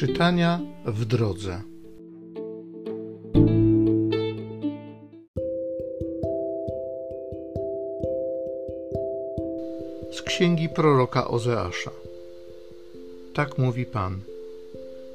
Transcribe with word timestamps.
Czytania 0.00 0.60
w 0.84 1.04
drodze. 1.04 1.62
Z 10.12 10.22
księgi 10.22 10.68
proroka 10.68 11.28
Ozeasza. 11.28 11.90
Tak 13.34 13.58
mówi 13.58 13.86
Pan. 13.86 14.20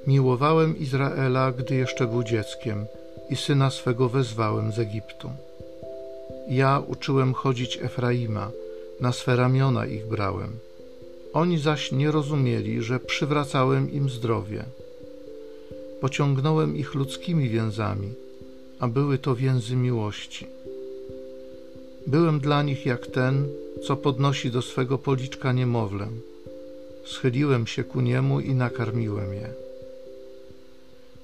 Miłowałem 0.08 0.78
Izraela, 0.78 1.52
gdy 1.52 1.76
jeszcze 1.76 2.08
był 2.08 2.24
dzieckiem, 2.24 2.86
i 3.30 3.36
syna 3.36 3.70
swego 3.70 4.10
wezwałem 4.10 4.72
z 4.72 4.80
Egiptu. 4.80 5.30
Ja 6.50 6.82
uczyłem 6.88 7.34
chodzić 7.34 7.80
Efraima, 7.82 8.52
na 9.00 9.12
swe 9.12 9.36
ramiona 9.36 9.86
ich 9.86 10.08
brałem 10.08 10.60
oni 11.36 11.58
zaś 11.58 11.92
nie 11.92 12.12
rozumieli, 12.12 12.82
że 12.82 13.00
przywracałem 13.00 13.92
im 13.92 14.10
zdrowie. 14.10 14.66
Pociągnąłem 16.06 16.78
ich 16.78 16.96
ludzkimi 16.96 17.50
więzami, 17.50 18.14
a 18.80 18.88
były 18.88 19.18
to 19.18 19.36
więzy 19.36 19.76
miłości. 19.76 20.48
Byłem 22.08 22.40
dla 22.40 22.64
nich 22.64 22.86
jak 22.86 23.08
ten, 23.08 23.48
co 23.84 23.96
podnosi 23.96 24.52
do 24.52 24.62
swego 24.62 24.98
policzka 24.98 25.52
niemowlę. 25.52 26.08
Schyliłem 27.06 27.68
się 27.68 27.84
ku 27.84 28.02
niemu 28.02 28.40
i 28.40 28.54
nakarmiłem 28.54 29.34
je. 29.34 29.50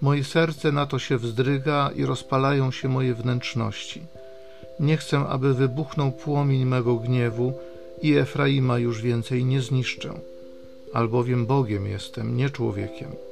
Moje 0.01 0.23
serce 0.23 0.71
na 0.71 0.85
to 0.85 0.99
się 0.99 1.17
wzdryga 1.17 1.91
i 1.95 2.05
rozpalają 2.05 2.71
się 2.71 2.89
moje 2.89 3.13
wnętrzności. 3.13 4.01
Nie 4.79 4.97
chcę, 4.97 5.17
aby 5.19 5.53
wybuchnął 5.53 6.11
płomień 6.11 6.65
mego 6.65 6.95
gniewu, 6.95 7.53
i 8.01 8.13
Efraima 8.13 8.79
już 8.79 9.01
więcej 9.01 9.45
nie 9.45 9.61
zniszczę, 9.61 10.13
albowiem 10.93 11.45
Bogiem 11.45 11.87
jestem, 11.87 12.37
nie 12.37 12.49
człowiekiem. 12.49 13.30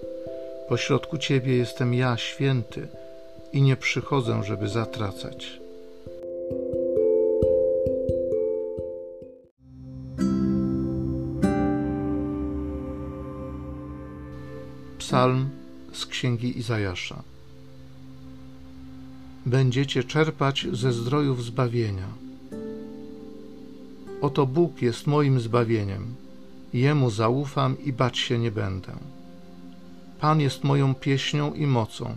Pośrodku 0.70 1.18
Ciebie 1.18 1.58
jestem 1.58 1.94
ja, 1.94 2.18
święty, 2.18 2.88
i 3.54 3.62
nie 3.62 3.76
przychodzę, 3.76 4.44
żeby 4.44 4.70
zatracać. 4.70 5.60
Psalm 14.98 15.50
z 15.94 16.06
księgi 16.06 16.60
Izajasza. 16.60 17.24
Będziecie 19.46 20.04
czerpać 20.04 20.68
ze 20.72 20.92
zdrojów 20.92 21.44
zbawienia 21.44 22.08
Oto 24.22 24.46
Bóg 24.46 24.82
jest 24.82 25.08
moim 25.08 25.40
zbawieniem. 25.40 26.16
Jemu 26.74 27.10
zaufam 27.10 27.78
i 27.84 27.94
bać 27.94 28.18
się 28.18 28.40
nie 28.40 28.52
będę. 28.52 29.19
Pan 30.20 30.42
jest 30.42 30.64
moją 30.64 30.96
pieśnią 30.96 31.54
i 31.54 31.68
mocą, 31.68 32.16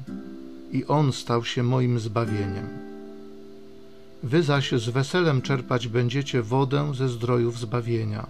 i 0.72 0.84
On 0.84 1.12
stał 1.12 1.44
się 1.44 1.62
moim 1.62 2.00
zbawieniem. 2.00 2.68
Wy 4.22 4.42
zaś 4.42 4.72
z 4.72 4.88
weselem 4.88 5.42
czerpać 5.42 5.88
będziecie 5.88 6.42
wodę 6.42 6.92
ze 6.94 7.08
zdrojów 7.08 7.58
zbawienia. 7.58 8.26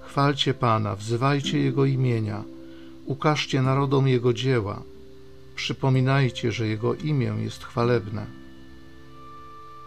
Chwalcie 0.00 0.54
Pana, 0.54 0.96
wzywajcie 0.96 1.58
Jego 1.58 1.84
imienia, 1.84 2.42
ukażcie 3.06 3.62
narodom 3.62 4.08
Jego 4.08 4.32
dzieła, 4.32 4.82
przypominajcie, 5.56 6.52
że 6.52 6.68
Jego 6.68 6.94
imię 6.94 7.34
jest 7.38 7.64
chwalebne. 7.64 8.26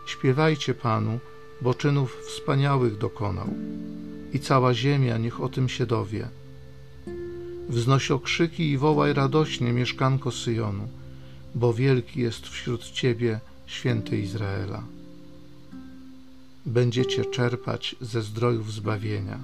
Śpiewajcie 0.06 0.74
Panu, 0.74 1.20
bo 1.62 1.74
czynów 1.74 2.18
wspaniałych 2.28 2.98
dokonał 2.98 3.48
i 4.34 4.40
cała 4.40 4.74
ziemia 4.74 5.18
niech 5.18 5.42
o 5.42 5.50
tym 5.50 5.70
się 5.70 5.86
dowie. 5.86 6.28
Wznoś 7.70 8.12
okrzyki 8.12 8.70
i 8.72 8.78
wołaj 8.78 9.14
radośnie 9.14 9.74
mieszkanko 9.74 10.32
Syjonu, 10.32 10.88
bo 11.56 11.74
wielki 11.74 12.20
jest 12.20 12.48
wśród 12.48 12.92
Ciebie 12.92 13.40
święty 13.66 14.18
Izraela. 14.18 14.84
Będziecie 16.66 17.26
czerpać 17.26 17.96
ze 18.02 18.22
zdrojów 18.22 18.74
zbawienia. 18.74 19.40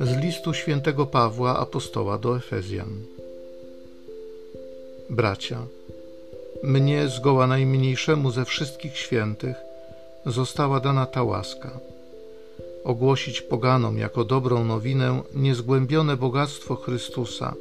Z 0.00 0.16
listu 0.16 0.54
świętego 0.54 1.06
Pawła 1.06 1.58
apostoła 1.58 2.18
do 2.18 2.36
Efezjan. 2.36 2.88
Bracia, 5.10 5.66
mnie 6.62 7.08
zgoła 7.08 7.46
najmniejszemu 7.46 8.30
ze 8.30 8.44
wszystkich 8.44 8.96
świętych 8.96 9.56
została 10.26 10.80
dana 10.80 11.06
ta 11.06 11.22
łaska 11.22 11.80
ogłosić 12.84 13.42
poganom 13.42 13.98
jako 13.98 14.24
dobrą 14.24 14.64
nowinę 14.64 15.22
niezgłębione 15.34 16.16
bogactwo 16.16 16.76
Chrystusa 16.76 17.54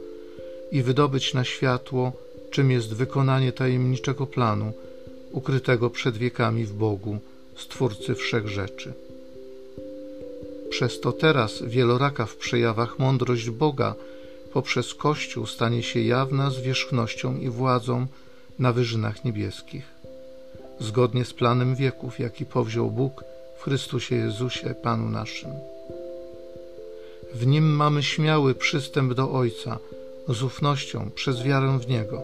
i 0.72 0.82
wydobyć 0.82 1.34
na 1.34 1.44
światło, 1.44 2.12
czym 2.52 2.72
jest 2.72 2.94
wykonanie 2.94 3.52
tajemniczego 3.52 4.28
planu 4.28 4.74
ukrytego 5.32 5.90
przed 5.90 6.18
wiekami 6.18 6.66
w 6.66 6.74
Bogu, 6.74 7.18
Stwórcy 7.56 8.16
wszech 8.16 8.48
rzeczy. 8.48 8.94
Przez 10.70 11.00
to 11.00 11.12
teraz 11.12 11.64
wieloraka 11.64 12.26
w 12.26 12.36
przejawach 12.36 13.00
mądrość 13.00 13.50
Boga 13.50 13.96
poprzez 14.54 14.94
Kościół 14.94 15.46
stanie 15.46 15.84
się 15.84 16.00
jawna 16.00 16.50
zwierzchnością 16.50 17.38
i 17.38 17.50
władzą 17.50 18.08
na 18.62 18.74
wyżynach 18.74 19.26
niebieskich. 19.26 19.86
Zgodnie 20.80 21.26
z 21.26 21.34
planem 21.34 21.76
wieków, 21.76 22.20
jaki 22.20 22.46
powziął 22.46 22.92
Bóg 22.92 23.24
w 23.58 23.64
Chrystusie 23.64 24.16
Jezusie, 24.16 24.76
Panu 24.84 25.10
naszym. 25.10 25.52
W 27.34 27.48
Nim 27.48 27.76
mamy 27.76 28.04
śmiały 28.04 28.56
przystęp 28.56 29.14
do 29.14 29.32
Ojca 29.32 29.78
z 30.28 30.44
ufnością 30.44 31.10
przez 31.16 31.44
wiarę 31.44 31.80
w 31.80 31.88
Niego. 31.88 32.24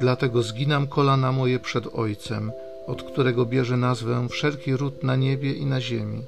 Dlatego 0.00 0.42
zginam 0.42 0.86
kolana 0.86 1.32
moje 1.32 1.58
przed 1.58 1.84
Ojcem, 1.94 2.52
od 2.86 3.02
którego 3.02 3.46
bierze 3.46 3.76
nazwę 3.76 4.28
wszelki 4.30 4.76
ród 4.76 5.02
na 5.02 5.16
niebie 5.16 5.52
i 5.52 5.66
na 5.66 5.80
ziemi 5.80 6.22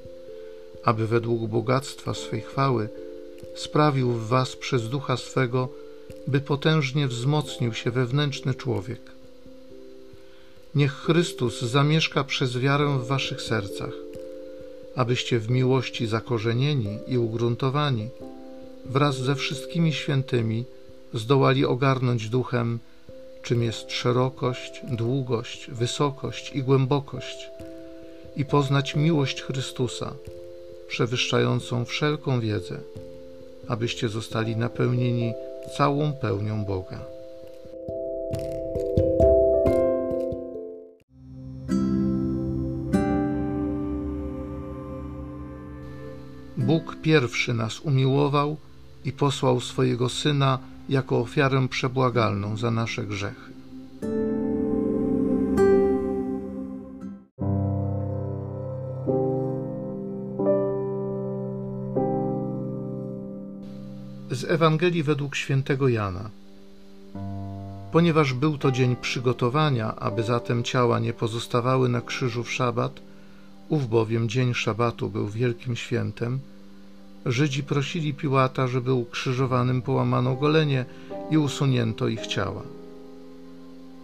aby 0.87 1.07
według 1.07 1.41
bogactwa 1.41 2.13
swej 2.13 2.41
chwały 2.41 2.89
sprawił 3.55 4.11
w 4.11 4.27
was 4.27 4.55
przez 4.55 4.89
ducha 4.89 5.17
swego, 5.17 5.69
by 6.27 6.41
potężnie 6.41 7.07
wzmocnił 7.07 7.73
się 7.73 7.91
wewnętrzny 7.91 8.53
człowiek. 8.53 9.01
Niech 10.75 10.93
Chrystus 10.93 11.61
zamieszka 11.61 12.23
przez 12.23 12.57
wiarę 12.57 12.99
w 12.99 13.07
waszych 13.07 13.41
sercach, 13.41 13.93
abyście 14.95 15.39
w 15.39 15.49
miłości 15.49 16.07
zakorzenieni 16.07 16.99
i 17.07 17.17
ugruntowani, 17.17 18.09
wraz 18.85 19.17
ze 19.17 19.35
wszystkimi 19.35 19.93
świętymi, 19.93 20.65
zdołali 21.13 21.65
ogarnąć 21.65 22.29
duchem, 22.29 22.79
czym 23.43 23.63
jest 23.63 23.91
szerokość, 23.91 24.81
długość, 24.83 25.71
wysokość 25.71 26.51
i 26.55 26.63
głębokość, 26.63 27.49
i 28.35 28.45
poznać 28.45 28.95
miłość 28.95 29.41
Chrystusa 29.41 30.13
przewyższającą 30.87 31.85
wszelką 31.85 32.39
wiedzę, 32.39 32.79
abyście 33.67 34.09
zostali 34.09 34.55
napełnieni 34.55 35.33
całą 35.77 36.13
pełnią 36.13 36.65
Boga. 36.65 36.99
Bóg 46.57 46.97
pierwszy 47.01 47.53
nas 47.53 47.79
umiłował 47.79 48.57
i 49.05 49.11
posłał 49.11 49.61
swojego 49.61 50.09
Syna 50.09 50.59
jako 50.89 51.19
ofiarę 51.19 51.67
przebłagalną 51.67 52.57
za 52.57 52.71
nasze 52.71 53.03
grzechy. 53.03 53.56
Z 64.31 64.43
Ewangelii 64.43 65.03
według 65.03 65.35
świętego 65.35 65.87
Jana. 65.87 66.29
Ponieważ 67.91 68.33
był 68.33 68.57
to 68.57 68.71
dzień 68.71 68.95
przygotowania, 68.95 69.95
aby 69.95 70.23
zatem 70.23 70.63
ciała 70.63 70.99
nie 70.99 71.13
pozostawały 71.13 71.89
na 71.89 72.01
krzyżu 72.01 72.43
w 72.43 72.51
szabat, 72.51 72.99
ów 73.69 73.89
bowiem 73.89 74.29
dzień 74.29 74.53
szabatu 74.53 75.09
był 75.09 75.27
wielkim 75.27 75.75
świętem, 75.75 76.39
Żydzi 77.25 77.63
prosili 77.63 78.13
Piłata, 78.13 78.67
żeby 78.67 78.93
ukrzyżowanym 78.93 79.81
połamano 79.81 80.35
golenie 80.35 80.85
i 81.31 81.37
usunięto 81.37 82.07
ich 82.07 82.27
ciała. 82.27 82.63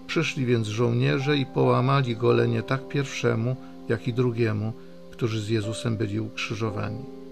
Przyszli 0.07 0.45
więc 0.45 0.67
żołnierze 0.67 1.37
i 1.37 1.45
połamali 1.45 2.15
golenie 2.15 2.63
tak 2.63 2.87
pierwszemu, 2.87 3.55
jak 3.89 4.07
i 4.07 4.13
drugiemu, 4.13 4.73
którzy 5.11 5.41
z 5.41 5.49
Jezusem 5.49 5.97
byli 5.97 6.19
ukrzyżowani. 6.19 7.22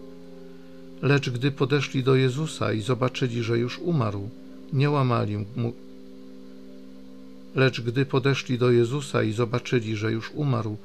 Lecz 1.01 1.29
gdy 1.29 1.51
podeszli 1.51 2.03
do 2.03 2.15
Jezusa 2.15 2.73
i 2.73 2.81
zobaczyli, 2.81 3.43
że 3.43 3.59
już 3.59 3.79
umarł, 3.79 4.29
nie 4.73 4.89
łamali 4.89 5.37
mu. 5.37 5.73
Lecz 7.55 7.81
gdy 7.81 8.05
podeszli 8.05 8.57
do 8.57 8.71
Jezusa 8.71 9.23
i 9.23 9.33
zobaczyli, 9.33 9.95
że 9.95 10.11
już 10.11 10.31
umarł, 10.31 10.77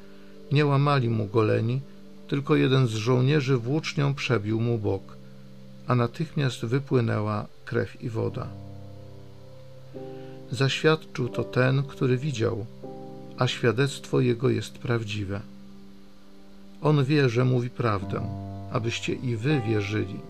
Nie 0.53 0.67
łamali 0.67 1.09
mu 1.09 1.27
goleni, 1.27 1.81
tylko 2.29 2.57
jeden 2.57 2.87
z 2.87 2.91
żołnierzy 2.91 3.57
włócznią 3.57 4.15
przebił 4.15 4.61
mu 4.61 4.79
bok, 4.79 5.17
a 5.87 5.95
natychmiast 5.95 6.65
wypłynęła 6.65 7.47
krew 7.65 8.03
i 8.03 8.09
woda. 8.09 8.49
Zaświadczył 10.51 11.29
to 11.29 11.45
ten, 11.45 11.83
który 11.83 12.17
widział, 12.17 12.67
a 13.39 13.47
świadectwo 13.47 14.21
jego 14.21 14.49
jest 14.49 14.79
prawdziwe. 14.79 15.41
On 16.83 17.05
wie, 17.05 17.29
że 17.29 17.45
mówi 17.45 17.71
prawdę, 17.71 18.21
abyście 18.73 19.15
i 19.15 19.37
wy 19.37 19.61
wierzyli. 19.61 20.21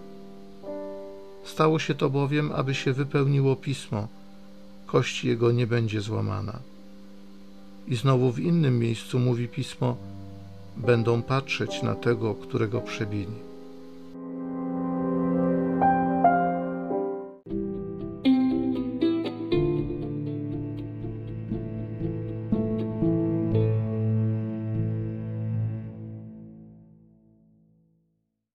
Stało 1.45 1.79
się 1.79 1.95
to 1.95 2.11
bowiem, 2.11 2.53
aby 2.53 2.75
się 2.75 2.93
wypełniło 2.93 3.57
pismo: 3.57 4.09
kość 4.87 5.25
jego 5.25 5.53
nie 5.53 5.67
będzie 5.67 6.01
złamana. 6.01 6.59
I 7.89 7.97
znowu 7.97 8.33
w 8.33 8.41
innym 8.41 8.79
miejscu 8.79 9.19
mówi 9.19 9.49
pismo: 9.49 9.97
będą 10.77 11.23
patrzeć 11.23 11.83
na 11.83 11.95
tego, 11.95 12.35
którego 12.35 12.81
przebili. 12.81 13.46